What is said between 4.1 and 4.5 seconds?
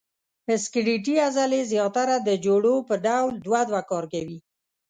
کوي.